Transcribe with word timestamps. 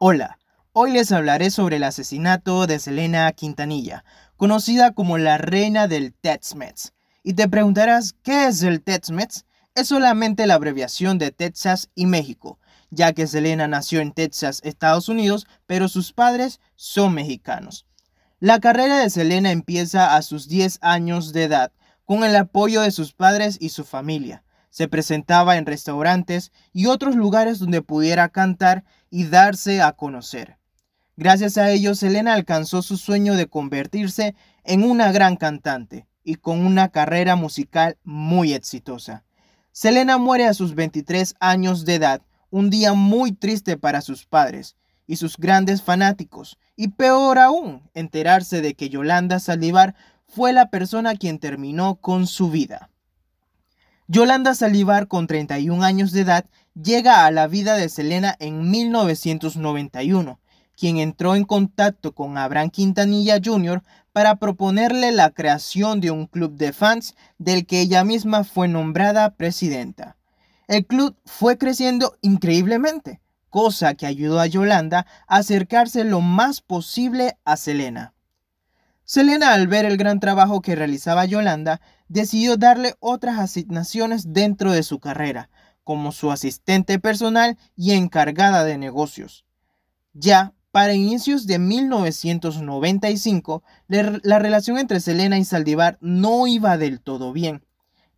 Hola, 0.00 0.38
hoy 0.74 0.92
les 0.92 1.10
hablaré 1.10 1.50
sobre 1.50 1.78
el 1.78 1.82
asesinato 1.82 2.68
de 2.68 2.78
Selena 2.78 3.32
Quintanilla, 3.32 4.04
conocida 4.36 4.92
como 4.92 5.18
la 5.18 5.38
reina 5.38 5.88
del 5.88 6.14
Tex-Mex. 6.14 6.92
Y 7.24 7.34
te 7.34 7.48
preguntarás, 7.48 8.14
¿qué 8.22 8.46
es 8.46 8.62
el 8.62 8.80
Tex-Mex? 8.80 9.44
Es 9.74 9.88
solamente 9.88 10.46
la 10.46 10.54
abreviación 10.54 11.18
de 11.18 11.32
Texas 11.32 11.90
y 11.96 12.06
México, 12.06 12.60
ya 12.90 13.12
que 13.12 13.26
Selena 13.26 13.66
nació 13.66 14.00
en 14.00 14.12
Texas, 14.12 14.60
Estados 14.62 15.08
Unidos, 15.08 15.48
pero 15.66 15.88
sus 15.88 16.12
padres 16.12 16.60
son 16.76 17.14
mexicanos. 17.14 17.84
La 18.38 18.60
carrera 18.60 18.98
de 18.98 19.10
Selena 19.10 19.50
empieza 19.50 20.14
a 20.14 20.22
sus 20.22 20.46
10 20.46 20.78
años 20.80 21.32
de 21.32 21.42
edad, 21.42 21.72
con 22.04 22.22
el 22.22 22.36
apoyo 22.36 22.82
de 22.82 22.92
sus 22.92 23.14
padres 23.14 23.58
y 23.60 23.70
su 23.70 23.82
familia. 23.82 24.44
Se 24.70 24.86
presentaba 24.86 25.56
en 25.56 25.66
restaurantes 25.66 26.52
y 26.72 26.86
otros 26.86 27.16
lugares 27.16 27.58
donde 27.58 27.82
pudiera 27.82 28.28
cantar 28.28 28.84
y 29.10 29.24
darse 29.24 29.82
a 29.82 29.92
conocer. 29.92 30.58
Gracias 31.16 31.58
a 31.58 31.70
ello, 31.70 31.94
Selena 31.94 32.34
alcanzó 32.34 32.82
su 32.82 32.96
sueño 32.96 33.34
de 33.34 33.48
convertirse 33.48 34.34
en 34.64 34.84
una 34.84 35.10
gran 35.10 35.36
cantante 35.36 36.06
y 36.22 36.36
con 36.36 36.64
una 36.64 36.90
carrera 36.90 37.34
musical 37.34 37.96
muy 38.04 38.52
exitosa. 38.52 39.24
Selena 39.72 40.18
muere 40.18 40.46
a 40.46 40.54
sus 40.54 40.74
23 40.74 41.34
años 41.40 41.84
de 41.84 41.94
edad, 41.94 42.22
un 42.50 42.70
día 42.70 42.92
muy 42.94 43.32
triste 43.32 43.76
para 43.76 44.00
sus 44.00 44.26
padres 44.26 44.76
y 45.06 45.16
sus 45.16 45.36
grandes 45.36 45.82
fanáticos, 45.82 46.58
y 46.76 46.88
peor 46.88 47.38
aún, 47.38 47.88
enterarse 47.94 48.60
de 48.60 48.74
que 48.74 48.88
Yolanda 48.88 49.40
Saldívar 49.40 49.94
fue 50.28 50.52
la 50.52 50.70
persona 50.70 51.16
quien 51.16 51.38
terminó 51.38 51.96
con 51.96 52.26
su 52.26 52.50
vida. 52.50 52.90
Yolanda 54.10 54.54
Saldívar, 54.54 55.06
con 55.06 55.26
31 55.26 55.84
años 55.84 56.12
de 56.12 56.22
edad, 56.22 56.46
llega 56.82 57.26
a 57.26 57.30
la 57.30 57.46
vida 57.46 57.76
de 57.76 57.90
Selena 57.90 58.34
en 58.38 58.70
1991, 58.70 60.40
quien 60.74 60.96
entró 60.96 61.34
en 61.34 61.44
contacto 61.44 62.14
con 62.14 62.38
Abraham 62.38 62.70
Quintanilla 62.70 63.38
Jr. 63.44 63.82
para 64.14 64.36
proponerle 64.36 65.12
la 65.12 65.28
creación 65.28 66.00
de 66.00 66.10
un 66.10 66.24
club 66.24 66.56
de 66.56 66.72
fans 66.72 67.16
del 67.36 67.66
que 67.66 67.82
ella 67.82 68.02
misma 68.02 68.44
fue 68.44 68.66
nombrada 68.66 69.34
presidenta. 69.36 70.16
El 70.68 70.86
club 70.86 71.14
fue 71.26 71.58
creciendo 71.58 72.16
increíblemente, 72.22 73.20
cosa 73.50 73.92
que 73.92 74.06
ayudó 74.06 74.40
a 74.40 74.46
Yolanda 74.46 75.06
a 75.26 75.36
acercarse 75.36 76.04
lo 76.04 76.22
más 76.22 76.62
posible 76.62 77.36
a 77.44 77.58
Selena. 77.58 78.14
Selena, 79.10 79.54
al 79.54 79.68
ver 79.68 79.86
el 79.86 79.96
gran 79.96 80.20
trabajo 80.20 80.60
que 80.60 80.76
realizaba 80.76 81.24
Yolanda, 81.24 81.80
decidió 82.08 82.58
darle 82.58 82.94
otras 83.00 83.38
asignaciones 83.38 84.34
dentro 84.34 84.70
de 84.70 84.82
su 84.82 85.00
carrera, 85.00 85.48
como 85.82 86.12
su 86.12 86.30
asistente 86.30 86.98
personal 86.98 87.56
y 87.74 87.92
encargada 87.92 88.64
de 88.64 88.76
negocios. 88.76 89.46
Ya 90.12 90.52
para 90.72 90.92
inicios 90.92 91.46
de 91.46 91.58
1995, 91.58 93.62
la 93.86 94.38
relación 94.38 94.76
entre 94.76 95.00
Selena 95.00 95.38
y 95.38 95.46
Saldivar 95.46 95.96
no 96.02 96.46
iba 96.46 96.76
del 96.76 97.00
todo 97.00 97.32
bien. 97.32 97.64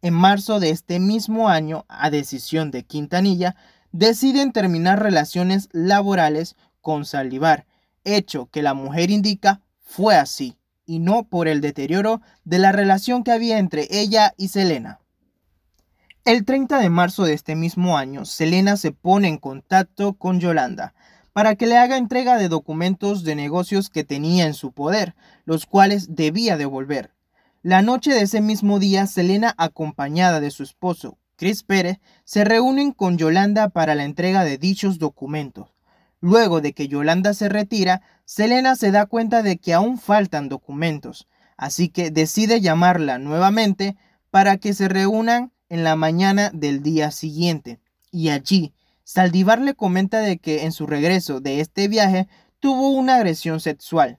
En 0.02 0.14
marzo 0.14 0.58
de 0.58 0.70
este 0.70 0.98
mismo 0.98 1.48
año, 1.48 1.84
a 1.86 2.10
decisión 2.10 2.72
de 2.72 2.82
Quintanilla, 2.82 3.54
deciden 3.92 4.50
terminar 4.50 5.00
relaciones 5.00 5.68
laborales 5.70 6.56
con 6.80 7.04
Saldivar, 7.04 7.66
hecho 8.02 8.46
que 8.46 8.62
la 8.62 8.74
mujer 8.74 9.12
indica 9.12 9.60
fue 9.84 10.16
así 10.16 10.56
y 10.90 10.98
no 10.98 11.22
por 11.22 11.46
el 11.46 11.60
deterioro 11.60 12.20
de 12.44 12.58
la 12.58 12.72
relación 12.72 13.22
que 13.22 13.30
había 13.30 13.58
entre 13.58 13.86
ella 13.90 14.34
y 14.36 14.48
Selena. 14.48 14.98
El 16.24 16.44
30 16.44 16.80
de 16.80 16.90
marzo 16.90 17.22
de 17.22 17.32
este 17.32 17.54
mismo 17.54 17.96
año, 17.96 18.24
Selena 18.24 18.76
se 18.76 18.90
pone 18.90 19.28
en 19.28 19.38
contacto 19.38 20.14
con 20.14 20.40
Yolanda 20.40 20.92
para 21.32 21.54
que 21.54 21.68
le 21.68 21.78
haga 21.78 21.96
entrega 21.96 22.38
de 22.38 22.48
documentos 22.48 23.22
de 23.22 23.36
negocios 23.36 23.88
que 23.88 24.02
tenía 24.02 24.46
en 24.46 24.54
su 24.54 24.72
poder, 24.72 25.14
los 25.44 25.64
cuales 25.64 26.16
debía 26.16 26.56
devolver. 26.56 27.12
La 27.62 27.82
noche 27.82 28.12
de 28.12 28.22
ese 28.22 28.40
mismo 28.40 28.80
día, 28.80 29.06
Selena, 29.06 29.54
acompañada 29.58 30.40
de 30.40 30.50
su 30.50 30.64
esposo, 30.64 31.18
Chris 31.36 31.62
Pérez, 31.62 32.00
se 32.24 32.44
reúnen 32.44 32.90
con 32.90 33.16
Yolanda 33.16 33.68
para 33.68 33.94
la 33.94 34.02
entrega 34.02 34.42
de 34.42 34.58
dichos 34.58 34.98
documentos. 34.98 35.68
Luego 36.20 36.60
de 36.60 36.74
que 36.74 36.88
Yolanda 36.88 37.32
se 37.34 37.48
retira, 37.48 38.02
Selena 38.24 38.76
se 38.76 38.90
da 38.90 39.06
cuenta 39.06 39.42
de 39.42 39.58
que 39.58 39.72
aún 39.72 39.98
faltan 39.98 40.48
documentos, 40.48 41.26
así 41.56 41.88
que 41.88 42.10
decide 42.10 42.60
llamarla 42.60 43.18
nuevamente 43.18 43.96
para 44.30 44.58
que 44.58 44.74
se 44.74 44.88
reúnan 44.88 45.52
en 45.68 45.82
la 45.82 45.96
mañana 45.96 46.50
del 46.52 46.82
día 46.82 47.10
siguiente. 47.10 47.80
Y 48.10 48.28
allí, 48.28 48.74
Saldivar 49.02 49.60
le 49.60 49.74
comenta 49.74 50.20
de 50.20 50.38
que 50.38 50.64
en 50.64 50.72
su 50.72 50.86
regreso 50.86 51.40
de 51.40 51.60
este 51.60 51.88
viaje 51.88 52.28
tuvo 52.60 52.90
una 52.90 53.16
agresión 53.16 53.60
sexual. 53.60 54.18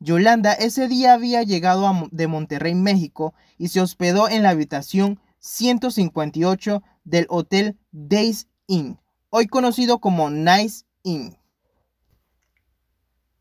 Yolanda 0.00 0.52
ese 0.52 0.88
día 0.88 1.14
había 1.14 1.42
llegado 1.42 2.08
de 2.10 2.26
Monterrey, 2.26 2.74
México, 2.74 3.34
y 3.56 3.68
se 3.68 3.80
hospedó 3.80 4.28
en 4.28 4.42
la 4.42 4.50
habitación 4.50 5.20
158 5.38 6.82
del 7.04 7.26
Hotel 7.28 7.78
Days 7.90 8.48
Inn, 8.66 8.98
hoy 9.30 9.46
conocido 9.46 9.98
como 9.98 10.30
Nice 10.30 10.84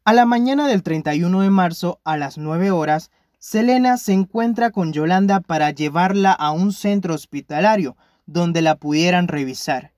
a 0.07 0.13
la 0.13 0.25
mañana 0.25 0.69
del 0.69 0.84
31 0.84 1.41
de 1.41 1.50
marzo, 1.50 2.00
a 2.06 2.16
las 2.16 2.38
9 2.38 2.72
horas, 2.72 3.12
Selena 3.40 3.97
se 3.97 4.13
encuentra 4.13 4.72
con 4.72 4.94
Yolanda 4.94 5.41
para 5.41 5.72
llevarla 5.72 6.31
a 6.31 6.51
un 6.51 6.72
centro 6.72 7.13
hospitalario 7.13 7.97
donde 8.25 8.62
la 8.62 8.75
pudieran 8.75 9.28
revisar. 9.28 9.91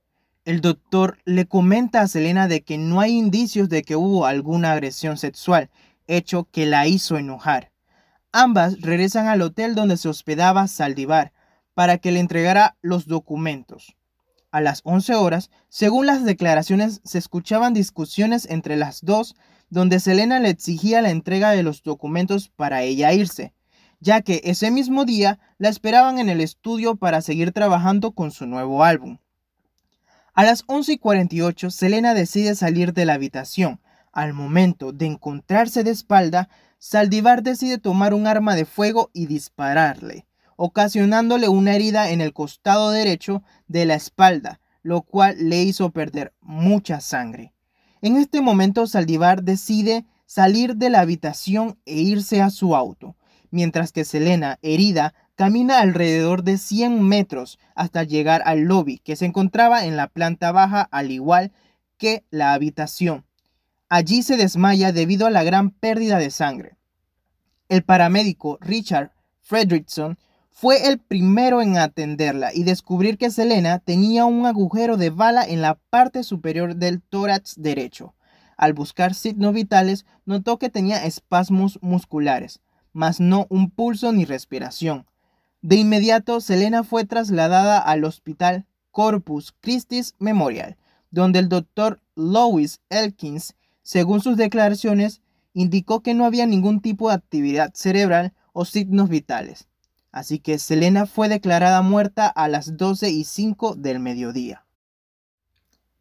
El 0.44 0.60
doctor 0.62 1.18
le 1.24 1.46
comenta 1.46 2.00
a 2.00 2.08
Selena 2.08 2.48
de 2.48 2.62
que 2.62 2.76
no 2.76 3.00
hay 3.00 3.16
indicios 3.16 3.68
de 3.68 3.82
que 3.82 3.94
hubo 3.94 4.26
alguna 4.26 4.72
agresión 4.72 5.16
sexual, 5.16 5.70
hecho 6.08 6.48
que 6.50 6.66
la 6.66 6.88
hizo 6.88 7.16
enojar. 7.16 7.70
Ambas 8.32 8.80
regresan 8.80 9.28
al 9.28 9.42
hotel 9.42 9.76
donde 9.76 9.96
se 9.96 10.08
hospedaba 10.08 10.66
Saldivar 10.66 11.32
para 11.74 11.98
que 11.98 12.10
le 12.10 12.18
entregara 12.18 12.76
los 12.82 13.06
documentos. 13.06 13.96
A 14.52 14.60
las 14.60 14.80
11 14.82 15.14
horas, 15.14 15.50
según 15.68 16.06
las 16.06 16.24
declaraciones, 16.24 17.00
se 17.04 17.18
escuchaban 17.18 17.72
discusiones 17.72 18.46
entre 18.50 18.76
las 18.76 19.04
dos 19.04 19.36
donde 19.68 20.00
Selena 20.00 20.40
le 20.40 20.48
exigía 20.48 21.00
la 21.00 21.10
entrega 21.10 21.52
de 21.52 21.62
los 21.62 21.84
documentos 21.84 22.48
para 22.48 22.82
ella 22.82 23.12
irse, 23.12 23.54
ya 24.00 24.22
que 24.22 24.40
ese 24.42 24.72
mismo 24.72 25.04
día 25.04 25.38
la 25.58 25.68
esperaban 25.68 26.18
en 26.18 26.28
el 26.28 26.40
estudio 26.40 26.96
para 26.96 27.20
seguir 27.20 27.52
trabajando 27.52 28.10
con 28.10 28.32
su 28.32 28.46
nuevo 28.46 28.82
álbum. 28.82 29.18
A 30.34 30.42
las 30.42 30.64
11 30.66 30.94
y 30.94 30.98
48, 30.98 31.70
Selena 31.70 32.12
decide 32.14 32.56
salir 32.56 32.92
de 32.92 33.04
la 33.04 33.14
habitación. 33.14 33.80
Al 34.12 34.32
momento 34.32 34.92
de 34.92 35.06
encontrarse 35.06 35.84
de 35.84 35.92
espalda, 35.92 36.48
Saldivar 36.78 37.44
decide 37.44 37.78
tomar 37.78 38.14
un 38.14 38.26
arma 38.26 38.56
de 38.56 38.64
fuego 38.64 39.10
y 39.12 39.26
dispararle 39.26 40.26
ocasionándole 40.62 41.48
una 41.48 41.74
herida 41.74 42.10
en 42.10 42.20
el 42.20 42.34
costado 42.34 42.90
derecho 42.90 43.42
de 43.66 43.86
la 43.86 43.94
espalda, 43.94 44.60
lo 44.82 45.00
cual 45.00 45.48
le 45.48 45.62
hizo 45.62 45.88
perder 45.88 46.34
mucha 46.42 47.00
sangre. 47.00 47.54
En 48.02 48.18
este 48.18 48.42
momento 48.42 48.86
Saldivar 48.86 49.42
decide 49.42 50.04
salir 50.26 50.76
de 50.76 50.90
la 50.90 51.00
habitación 51.00 51.78
e 51.86 52.02
irse 52.02 52.42
a 52.42 52.50
su 52.50 52.76
auto, 52.76 53.16
mientras 53.50 53.90
que 53.90 54.04
Selena, 54.04 54.58
herida, 54.60 55.14
camina 55.34 55.80
alrededor 55.80 56.42
de 56.42 56.58
100 56.58 57.08
metros 57.08 57.58
hasta 57.74 58.04
llegar 58.04 58.42
al 58.44 58.64
lobby, 58.64 58.98
que 58.98 59.16
se 59.16 59.24
encontraba 59.24 59.86
en 59.86 59.96
la 59.96 60.08
planta 60.08 60.52
baja 60.52 60.82
al 60.92 61.10
igual 61.10 61.52
que 61.96 62.26
la 62.28 62.52
habitación. 62.52 63.24
Allí 63.88 64.22
se 64.22 64.36
desmaya 64.36 64.92
debido 64.92 65.26
a 65.26 65.30
la 65.30 65.42
gran 65.42 65.70
pérdida 65.70 66.18
de 66.18 66.30
sangre. 66.30 66.76
El 67.70 67.82
paramédico 67.82 68.58
Richard 68.60 69.12
Fredrickson 69.40 70.18
fue 70.50 70.88
el 70.88 70.98
primero 70.98 71.62
en 71.62 71.78
atenderla 71.78 72.52
y 72.52 72.64
descubrir 72.64 73.16
que 73.16 73.30
Selena 73.30 73.78
tenía 73.78 74.26
un 74.26 74.44
agujero 74.44 74.96
de 74.96 75.10
bala 75.10 75.44
en 75.44 75.62
la 75.62 75.76
parte 75.90 76.22
superior 76.22 76.76
del 76.76 77.00
tórax 77.00 77.54
derecho. 77.56 78.14
Al 78.56 78.74
buscar 78.74 79.14
signos 79.14 79.54
vitales, 79.54 80.04
notó 80.26 80.58
que 80.58 80.68
tenía 80.68 81.06
espasmos 81.06 81.78
musculares, 81.80 82.60
mas 82.92 83.20
no 83.20 83.46
un 83.48 83.70
pulso 83.70 84.12
ni 84.12 84.26
respiración. 84.26 85.06
De 85.62 85.76
inmediato, 85.76 86.42
Selena 86.42 86.84
fue 86.84 87.06
trasladada 87.06 87.78
al 87.78 88.04
hospital 88.04 88.66
Corpus 88.90 89.54
Christi 89.60 90.02
Memorial, 90.18 90.76
donde 91.10 91.38
el 91.38 91.48
doctor 91.48 92.02
Louis 92.14 92.80
Elkins, 92.90 93.54
según 93.82 94.20
sus 94.20 94.36
declaraciones, 94.36 95.22
indicó 95.54 96.02
que 96.02 96.12
no 96.12 96.26
había 96.26 96.44
ningún 96.44 96.82
tipo 96.82 97.08
de 97.08 97.14
actividad 97.14 97.72
cerebral 97.74 98.34
o 98.52 98.66
signos 98.66 99.08
vitales. 99.08 99.69
Así 100.12 100.38
que 100.38 100.58
Selena 100.58 101.06
fue 101.06 101.28
declarada 101.28 101.82
muerta 101.82 102.26
a 102.26 102.48
las 102.48 102.76
12 102.76 103.10
y 103.10 103.24
5 103.24 103.76
del 103.76 104.00
mediodía. 104.00 104.64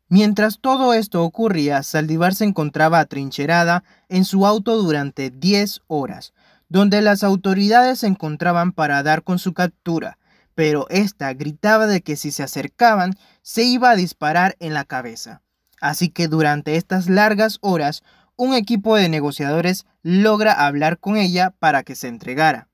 Mientras 0.07 0.59
todo 0.59 0.93
esto 0.93 1.23
ocurría, 1.23 1.83
Saldivar 1.83 2.33
se 2.33 2.45
encontraba 2.45 2.99
atrincherada 2.99 3.83
en 4.07 4.25
su 4.25 4.47
auto 4.47 4.75
durante 4.77 5.29
10 5.29 5.81
horas, 5.87 6.33
donde 6.67 7.01
las 7.01 7.23
autoridades 7.23 7.99
se 7.99 8.07
encontraban 8.07 8.71
para 8.71 9.03
dar 9.03 9.23
con 9.23 9.37
su 9.37 9.53
captura, 9.53 10.17
pero 10.55 10.87
esta 10.89 11.33
gritaba 11.33 11.85
de 11.85 12.01
que 12.01 12.15
si 12.15 12.31
se 12.31 12.43
acercaban 12.43 13.17
se 13.41 13.63
iba 13.63 13.91
a 13.91 13.95
disparar 13.95 14.55
en 14.59 14.73
la 14.73 14.83
cabeza. 14.85 15.41
Así 15.79 16.09
que 16.09 16.27
durante 16.27 16.75
estas 16.75 17.07
largas 17.07 17.59
horas, 17.61 18.03
un 18.35 18.53
equipo 18.53 18.95
de 18.95 19.09
negociadores 19.09 19.85
logra 20.01 20.53
hablar 20.53 20.97
con 20.97 21.17
ella 21.17 21.51
para 21.59 21.83
que 21.83 21.95
se 21.95 22.07
entregara, 22.07 22.68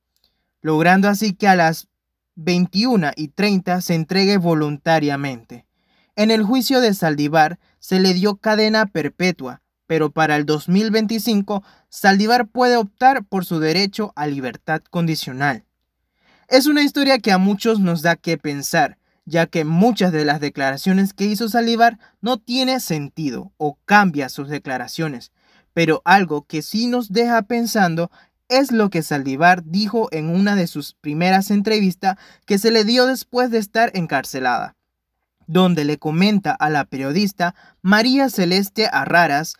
logrando 0.65 1.09
así 1.09 1.35
que 1.35 1.47
a 1.47 1.53
las 1.55 1.89
21 2.37 3.11
y 3.15 3.27
30 3.27 3.81
se 3.81 3.93
entregue 3.93 4.37
voluntariamente. 4.37 5.67
En 6.15 6.31
el 6.31 6.41
juicio 6.41 6.81
de 6.81 6.95
Saldivar 6.95 7.59
se 7.77 7.99
le 7.99 8.15
dio 8.15 8.37
cadena 8.37 8.87
perpetua, 8.87 9.61
pero 9.85 10.09
para 10.09 10.35
el 10.35 10.47
2025 10.47 11.63
Saldivar 11.87 12.47
puede 12.47 12.77
optar 12.77 13.23
por 13.25 13.45
su 13.45 13.59
derecho 13.59 14.11
a 14.15 14.25
libertad 14.25 14.81
condicional. 14.89 15.65
Es 16.47 16.65
una 16.65 16.81
historia 16.81 17.19
que 17.19 17.31
a 17.31 17.37
muchos 17.37 17.79
nos 17.79 18.01
da 18.01 18.15
que 18.15 18.39
pensar, 18.39 18.97
ya 19.25 19.45
que 19.45 19.65
muchas 19.65 20.11
de 20.11 20.25
las 20.25 20.39
declaraciones 20.39 21.13
que 21.13 21.25
hizo 21.25 21.47
Saldivar 21.47 21.99
no 22.21 22.37
tiene 22.37 22.79
sentido 22.79 23.51
o 23.57 23.77
cambia 23.85 24.29
sus 24.29 24.49
declaraciones, 24.49 25.31
pero 25.73 26.01
algo 26.05 26.41
que 26.47 26.63
sí 26.63 26.87
nos 26.87 27.13
deja 27.13 27.43
pensando 27.43 28.09
es 28.49 28.71
lo 28.71 28.89
que 28.89 29.03
Saldivar 29.03 29.63
dijo 29.63 30.07
en 30.11 30.29
una 30.29 30.55
de 30.55 30.67
sus 30.67 30.93
primeras 30.93 31.51
entrevistas 31.51 32.17
que 32.45 32.57
se 32.57 32.71
le 32.71 32.83
dio 32.83 33.05
después 33.05 33.51
de 33.51 33.57
estar 33.57 33.91
encarcelada, 33.93 34.75
donde 35.47 35.85
le 35.85 35.97
comenta 35.97 36.51
a 36.51 36.69
la 36.69 36.85
periodista 36.85 37.55
María 37.81 38.29
Celeste 38.29 38.87
Arraras 38.91 39.55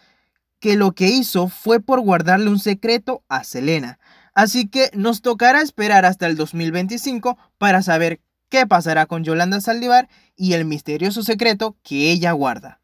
que 0.59 0.75
lo 0.75 0.93
que 0.93 1.09
hizo 1.09 1.47
fue 1.47 1.79
por 1.79 2.01
guardarle 2.01 2.49
un 2.49 2.59
secreto 2.59 3.23
a 3.27 3.43
Selena. 3.43 3.99
Así 4.33 4.67
que 4.67 4.89
nos 4.93 5.21
tocará 5.21 5.61
esperar 5.61 6.05
hasta 6.05 6.27
el 6.27 6.35
2025 6.35 7.37
para 7.57 7.81
saber 7.81 8.19
qué 8.49 8.65
pasará 8.65 9.05
con 9.05 9.23
Yolanda 9.23 9.61
Saldivar 9.61 10.09
y 10.35 10.53
el 10.53 10.65
misterioso 10.65 11.23
secreto 11.23 11.77
que 11.83 12.11
ella 12.11 12.31
guarda. 12.31 12.81